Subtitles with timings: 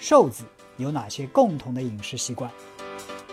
[0.00, 0.44] 瘦子
[0.76, 2.48] 有哪些共同的饮食习惯？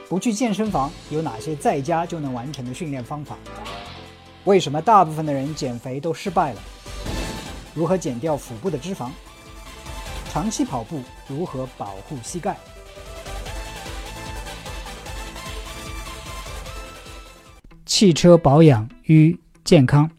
[0.10, 3.38] 不去健身房有哪些在家就能完成的训练方法？
[4.46, 6.62] 为什么大部分的人减肥都失败了？
[7.76, 9.12] 如何减掉腹部的脂肪？
[10.32, 12.58] 长期跑步如何保护膝盖？
[17.86, 20.10] 汽车保养与健康。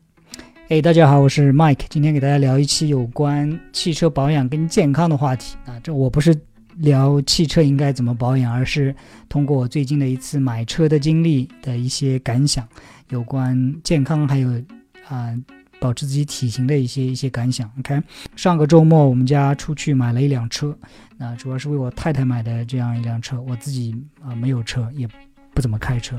[0.68, 5.78] 哎，大家好，我是 Mike，今天给大家聊一期有关汽车保养跟健康的话题啊。
[5.80, 6.36] 这我不是
[6.78, 8.92] 聊汽车应该怎么保养，而是
[9.28, 12.66] 通过我最近的一次买车的经历的一些感想，
[13.10, 14.60] 有关健康还有
[15.06, 15.32] 啊
[15.78, 17.70] 保持自己体型的一些一些感想。
[17.78, 18.02] OK，
[18.34, 20.77] 上个周末我们家出去买了一辆车，
[21.16, 25.08] 那主要是为我太太买的这样一辆车，我自己啊没有车，也
[25.56, 26.16] 不怎么开车。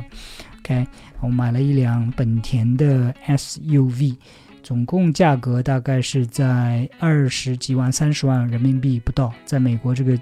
[0.59, 0.86] OK，
[1.22, 4.16] 我买了一辆本田的 SUV，
[4.64, 9.31] 总共价格大概是在二十几万、三十万人民币不到。
[9.45, 10.20] 在美国，这个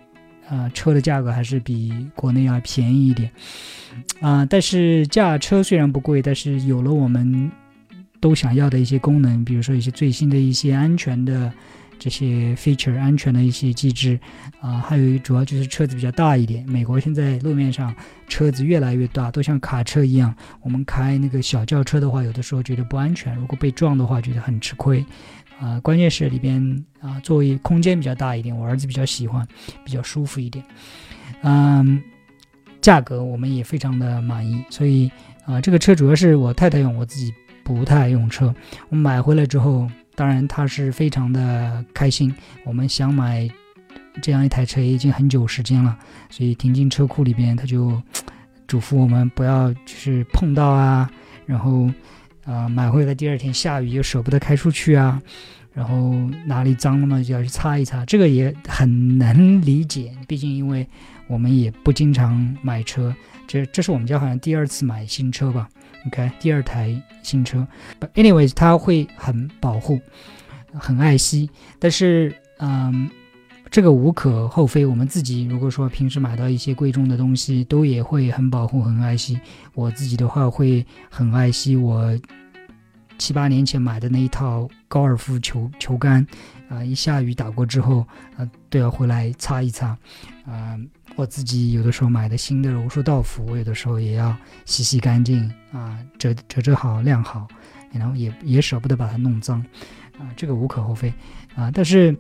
[0.50, 3.32] 呃车的价格还是比国内要便宜一点
[4.20, 4.46] 啊。
[4.46, 7.50] 但是驾车虽然不贵，但是有了我们
[8.20, 11.52] 都想要的一些功能，比如说一些最新的一些安全的。
[12.06, 14.20] 这些 feature 安全的一些机制
[14.62, 16.64] 啊，还有主要就是车子比较大一点。
[16.70, 17.92] 美国现在路面上
[18.28, 20.32] 车子越来越大，都像卡车一样。
[20.62, 25.04] 我们开那个小轿车的话，有的时候觉得不安全，如果被撞的话，觉得很吃亏。
[25.60, 29.44] 啊，关键是里边啊，座位空间比较大一点，我儿子比较喜欢，
[29.84, 30.64] 比较舒服一点。
[31.42, 32.00] 嗯，
[32.82, 35.10] 价格我们也非常的满意，所以
[35.44, 37.34] 啊，这个车主要是我太太用，我自己
[37.64, 38.54] 不太用车。
[38.90, 39.90] 我买回来之后。
[40.16, 42.34] 当然，他是非常的开心。
[42.64, 43.48] 我们想买
[44.22, 45.98] 这样一台车已经很久时间了，
[46.30, 48.02] 所以停进车库里边，他就
[48.68, 51.12] 嘱咐我们不要就是碰到啊，
[51.46, 51.90] 然后
[52.46, 55.22] 啊买回来第二天下雨又舍不得开出去啊，
[55.74, 56.14] 然后
[56.48, 60.12] 哪里脏了嘛就要去擦一擦，这个也很能理解。
[60.28, 60.88] 毕竟因为
[61.28, 63.14] 我们也不经常买车，
[63.48, 65.68] 这这是我们家好像第二次买新车吧。
[66.08, 67.68] OK，第二台新车
[68.14, 70.00] ，anyways，它会很保护，
[70.72, 71.50] 很爱惜。
[71.80, 73.10] 但是，嗯，
[73.72, 74.86] 这个无可厚非。
[74.86, 79.40] 我们自己如果说平时买到一些贵重的东西，都也会很保护、很爱惜。
[79.74, 82.16] 我自己的话会很爱惜我
[83.18, 86.28] 七八年前买的那一套高尔夫球球杆，
[86.70, 88.06] 啊，一下雨打过之后，
[88.38, 89.98] 啊，都要回来擦一擦，
[90.46, 90.78] 啊。
[91.16, 97.48] 我自己有的时候买的新的柔术道服，我有的时候也要洗洗干净啊，折折折好晾好，
[97.92, 99.60] 然后也也舍不得把它弄脏，
[100.20, 101.14] 啊，这个无可厚非
[101.56, 101.72] 啊。
[101.72, 102.16] 但是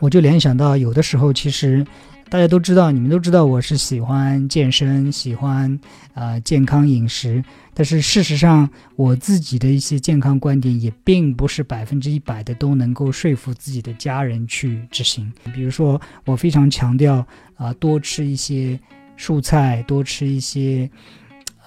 [0.00, 1.86] 我就联想到，有的时候其实。
[2.32, 5.78] 大家都知道，你们都知道我是喜欢健身，喜欢
[6.14, 7.44] 啊健康饮食。
[7.74, 8.66] 但是事实上，
[8.96, 15.30] 我自己的一些健康观点也并不是百分之一百的都能够说服自己的家人去执行。
[15.52, 17.22] 比如说，我非常强调
[17.54, 18.80] 啊多吃一些
[19.18, 20.88] 蔬菜，多吃一些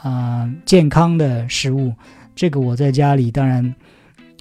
[0.01, 1.93] 啊健康的食物。
[2.35, 3.75] 这个我在家里当然，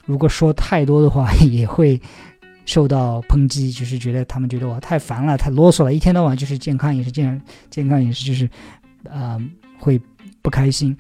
[0.07, 2.01] 如果说太多的话， 也会。
[2.65, 8.49] 受到抨击，就是觉得他们觉得我太烦了，太啰嗦了，一天到晚就是健康饮食，健健康饮食，就是，
[9.05, 9.41] 呃，
[9.79, 10.01] 会
[10.43, 10.97] 不开心，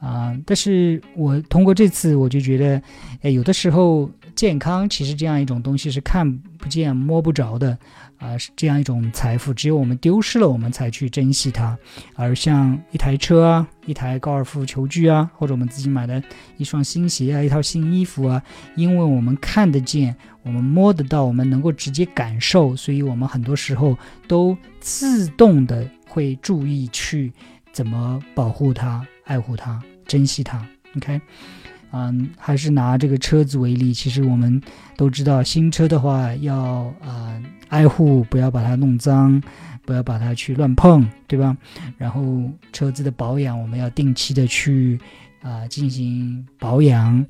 [0.00, 2.82] 啊，但是我通过这次，我就觉得，
[3.22, 7.78] 哎，有的时候健康其实这样一种东西是看不见摸不着的。
[8.18, 11.78] 啊，是这样一种财富，只有我们丢失了，我们才去珍惜它。
[12.14, 16.22] 而像一台车啊，一台高尔夫球具啊，或者我们自己买的
[16.56, 18.42] 一双新鞋啊，一套新衣服啊，
[18.74, 23.96] 因为我们看得见，我们摸得到，我们能够直接感受，所以我们很多时候
[24.26, 27.32] 都自动的会注意去
[27.72, 30.66] 怎么保护它、爱护它、珍惜它。
[30.96, 31.20] OK。
[31.92, 34.60] 嗯，还是拿这个车子为例，其实我们
[34.96, 36.56] 都知道，新车的话要
[37.02, 39.42] 啊爱护，不要把它弄脏，
[39.84, 41.56] 不要把它去乱碰，对吧？
[41.96, 44.98] 然后车子的保养，我们要定期的去
[45.42, 47.24] 啊进行保养，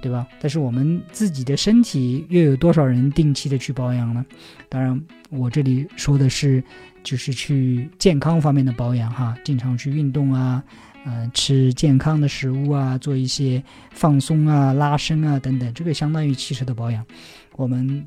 [0.00, 0.26] 对吧？
[0.40, 4.24] 但是我们自己的身体又有多少人定期的去保养呢？
[4.68, 5.00] 当然，
[5.30, 6.62] 我这里说的是
[7.02, 10.62] 就是去健康方面的保养哈，经常去运动啊。
[11.08, 13.62] 嗯，吃健康的食物啊，做一些
[13.92, 17.06] 放松啊、拉伸啊等等，这个相当于汽车的保养。
[17.54, 18.04] 我们，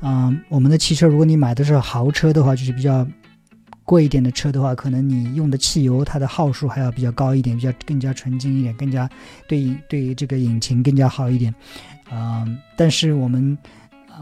[0.00, 3.06] 嗯，我们的汽车，如果你买的是豪车的话，就是比较
[3.84, 9.08] 贵一点的车的话，可能你用的汽油它的号数还要比较高一点，比较更加纯净一点，更加
[9.46, 11.54] 对对于这个引擎更加好一点。
[12.10, 13.56] 嗯，但是我们，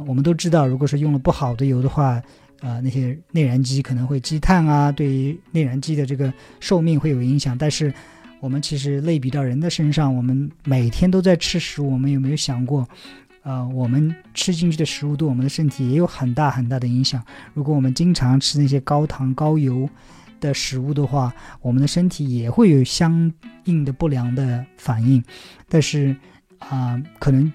[0.06, 2.22] 我们都知道，如果是用了不好的油的话。
[2.62, 6.30] 啊，那些内燃机可能会积碳啊，对于内燃机的这个
[6.60, 7.56] 寿命会有影响。
[7.56, 7.90] 但是，
[8.38, 12.86] 我们其实类比到人的身上，我们每天都在吃食物，我们有没有想过，
[13.42, 17.24] 呃，我们吃进去的食物对我们的身体也有很大很大的影响。
[17.54, 19.88] 如果我们经常吃那些高糖高油
[20.40, 23.32] 的食物的话，我们的身体也会有相
[23.64, 25.22] 应的不良的反应。
[25.68, 26.14] 但是
[26.58, 27.50] 啊，可能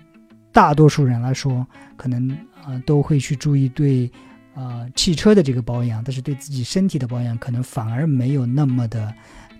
[0.51, 1.65] 大多数人来说，
[1.95, 2.29] 可能
[2.63, 4.11] 啊都会去注意对
[4.55, 9.13] 啊汽车的这个保养，但是对自己身体的保养，可能反而没有那么的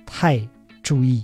[0.06, 0.40] 太
[0.82, 1.24] 注意。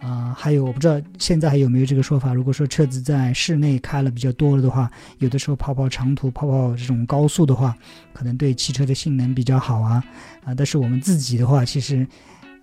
[0.00, 2.32] 啊，还有我不知道现在还有没有这个说法。
[2.32, 7.76] 如果说车子在室内开了比较多了的话，有的时候跑跑长途、跑跑这种高速的话，
[8.12, 10.02] 可能对汽车的性能比较好啊
[10.44, 10.54] 啊。
[10.54, 12.06] 但是我们自己的话，其实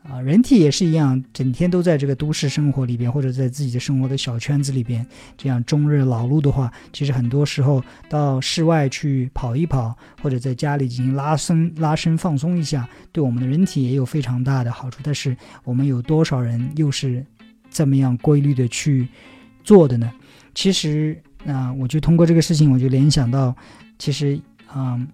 [0.07, 5.05] 啊，人体也是一样，整天都在这个都市生活里边，或者在自己的生活的小圈子里边，
[5.37, 14.99] 这样终日劳碌的话，其实很多时候到室外去跑一跑，或者在家里进行拉伸、拉伸放松一下，对我们的人体也有非常大的好处。
[15.03, 17.25] 但是我们有多少人又是？
[17.67, 19.05] 怎么样规律的去
[19.61, 20.09] 做的呢？
[20.53, 23.53] 其实，那我就通过这个事情，我就联想到，
[23.99, 24.39] 其实，
[24.73, 25.05] 嗯，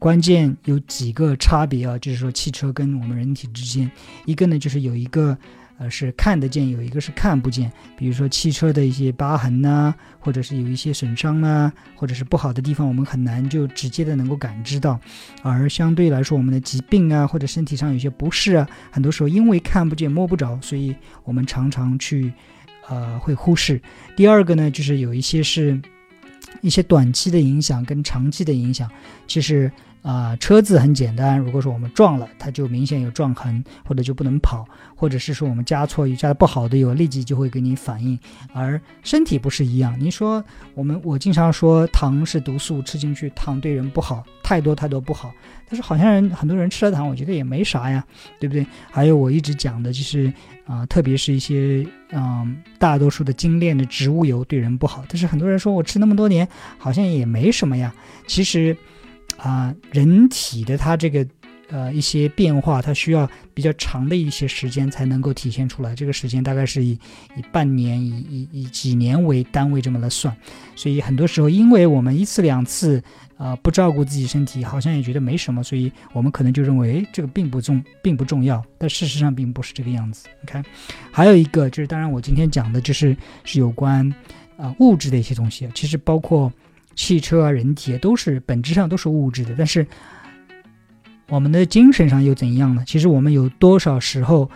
[0.00, 3.88] 关键有几个差别啊，就是说汽车跟我们人体之间，
[4.24, 5.38] 一个呢就是有一个。
[5.82, 7.72] 呃，是看得见，有一个是看不见。
[7.96, 15.00] 比如说汽车的一些疤痕呐，或者是有一些损伤啊，或者是不好的地方，我们很难就直接的能够感知到。
[15.42, 20.94] 而相对来说，我们的疾病啊，或者身体上有些不适啊，很多时候因为看不见摸不着，所以
[21.24, 22.30] 我们常常去，
[22.86, 23.80] 呃，会忽视。
[24.14, 25.80] 第二个呢，就是有一些是
[26.60, 28.90] 一些短期的影响跟长期的影响，
[29.26, 29.70] 其实。
[30.02, 31.38] 啊，车子很简单。
[31.38, 34.66] 如果说我们撞了，它就明显有撞痕，或者就不能跑，
[34.96, 38.18] 或者是说我们加错油加的不好的，油立即就会给你反应。
[38.54, 39.94] 而身体不是一样。
[40.00, 40.42] 你说
[40.74, 45.30] 我们，我经常说糖是毒素，吃进去糖对人不好，太多太多不好。
[45.68, 48.02] 但是好像人很多人吃了糖，我觉得也没啥呀，
[48.38, 48.66] 对不对？
[48.90, 50.32] 还有我一直讲的就是
[50.64, 55.04] 啊，特别是一些嗯，大多数的精炼的植物油对人不好。
[55.08, 56.48] 但是很多人说我吃那么多年，
[56.78, 57.94] 好像也没什么呀。
[58.26, 58.74] 其实。
[59.42, 61.26] 啊，人体的它这个
[61.70, 65.94] 呃一些变化，它需要比较长的一些时间才能够体现出来。
[65.94, 66.90] 这个时间大概是以
[67.36, 70.36] 以半年、以以以几年为单位这么来算。
[70.76, 73.02] 所以很多时候，因为我们一次两次
[73.38, 78.62] 啊不照顾自己身体，好像也觉得没什么，所以我们可能就认为这个并不重，并不重要。
[78.76, 80.28] 但事实上并不是这个样子。
[80.42, 80.62] 你看，
[81.10, 84.06] 还有一个就是，当然我今天讲的就是是有关
[84.58, 86.52] 啊物质的一些东西，其实包括。
[87.02, 89.86] 汽车啊，人体啊都是本质上都是物质的，但是
[91.28, 92.84] 我们的精神上又怎样呢？
[92.86, 94.50] 其实我们有多少时候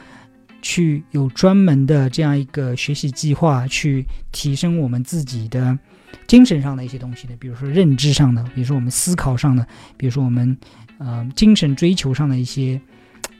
[0.61, 5.79] 去有专门的这样一个学习计划，去提升我们自己的
[6.26, 7.35] 精神上的一些东西呢？
[7.41, 9.67] 比如说认知上的，比如说我们思考上的，
[9.97, 10.55] 比如说我们
[10.99, 12.79] 呃精神追求上的一些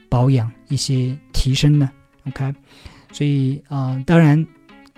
[0.09, 1.87] 保养、一些提升呢
[2.25, 2.55] ？OK，
[3.11, 4.43] 所以啊，当然。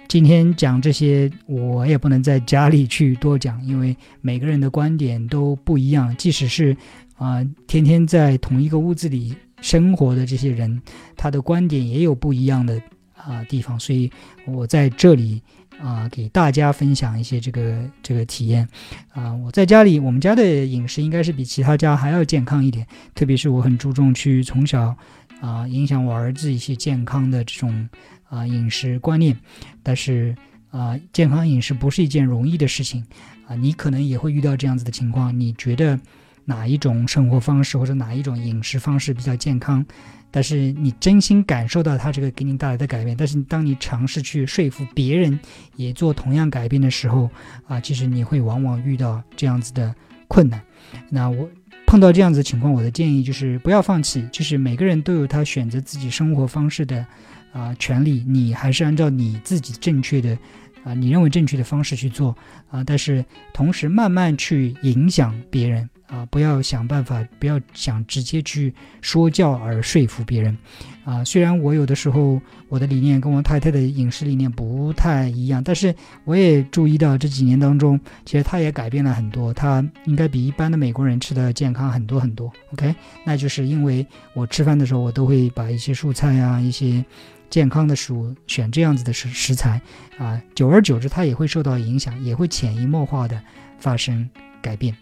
[0.08, 6.16] 今天讲这些，我也不能在家里去多讲，因为每个人的观点都不一样。
[6.16, 6.76] 即使是
[7.18, 10.82] 啊，天天在同一个屋子里生活的这些人，
[11.18, 12.82] 他的观点也有不一样的
[13.18, 13.78] 啊地方。
[13.78, 14.10] 所以
[14.46, 15.42] 我在这里
[15.78, 18.66] 啊，给大家分享一些这个这个体验
[19.10, 19.34] 啊。
[19.34, 24.96] 我在家里，我们家的饮食应该是比其他家还要健康一点，特别是我很注重去从小
[25.42, 27.90] 啊影响我儿子一些健康的这种。
[28.30, 29.36] 啊，饮食观念，
[29.82, 30.36] 但是
[30.70, 33.06] 啊，健康饮食不是一件容易的事情
[33.48, 33.56] 啊。
[33.56, 36.00] 你可能也会遇到这样子的情况，你觉得
[36.46, 39.86] 哪一种生活方式或者哪一种饮食方式比较健康？
[40.30, 45.40] 但是你真心感受到它这个给你带来的改变，但是当你尝试去说服别人
[45.78, 47.30] 也做同样改变的时候
[47.66, 49.96] 啊，其实你会往往遇到这样子的
[50.28, 50.62] 困难。
[51.10, 51.50] 那我
[51.86, 57.08] 碰到这样子的情况，我的建议就是不要放弃，就是每个人都有他选择自己生活方式的。
[57.52, 60.38] 啊，权利你还是按照你自己正确的，
[60.84, 62.36] 啊，你认为正确的方式去做
[62.70, 63.24] 啊，但是
[63.54, 70.58] 同时慢慢去影响别人啊，不要想办法，不要想直接去说教而说服别人
[71.04, 71.24] 啊。
[71.24, 72.40] 虽然我有的时候
[72.70, 82.52] 我的理念跟我太太的饮食理念不太一样，但是我也注意到这几年当中，其实她也改变了很多，她应该比一般的美国人吃的健康很多很多。
[82.72, 87.04] OK，那就是因为我吃饭的时候，我都会把一些蔬菜啊，一些。
[87.50, 89.82] 健康的食物，选这样子的食食材
[90.18, 93.42] 啊，久而久之，它也会受到影响，也会潜移默化的
[93.80, 94.30] 发生
[94.62, 94.96] 改变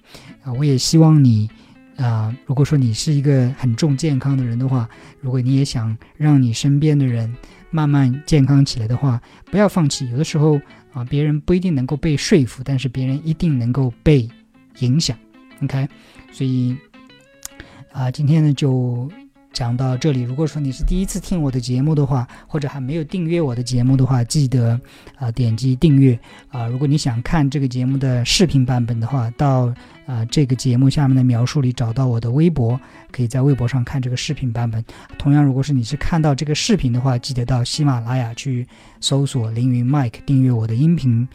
[0.44, 0.54] 啊。
[0.54, 1.50] 我也希望你
[1.98, 4.88] 啊，如果说你是一个很重健康的人的话，
[5.22, 7.36] 如果你也想让你身边的人
[7.72, 9.22] 慢慢健康起来的话，
[9.52, 10.10] 不要放弃。
[10.12, 10.60] 有的时候
[10.94, 14.30] 啊，别人不一定能够被说服，但是别人一定能够被
[14.80, 15.18] 影响。
[15.64, 15.88] OK，
[16.32, 16.78] 所以
[17.92, 19.10] 啊，今天呢就。
[19.56, 24.78] 讲到这里，如果说你是第一次听我的节目的话，或者还没有订阅我的节目的话，记得
[25.16, 26.20] 啊点击订阅
[26.50, 26.68] 啊。
[26.68, 29.74] 如果你想看这个节目的视频版本的话，到
[30.06, 32.78] 啊这个节目下面的描述里找到我的微博，
[33.14, 34.84] 可以在微博上看这个视频版本。
[35.18, 38.68] 同样，如果是你是看到这个视频的话，记得到喜马拉雅去
[39.00, 41.26] 搜索凌云 Mike，订阅我的音频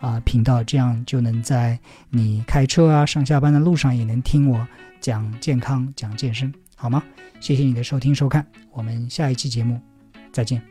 [0.00, 1.78] 啊频道，这样就能在
[2.10, 4.68] 你开车啊上下班的路上也能听我
[5.00, 6.52] 讲健康、讲健身。
[6.80, 7.04] 好吗？
[7.40, 9.78] 谢谢你的收听收看，我们下一期节目
[10.32, 10.62] 再见。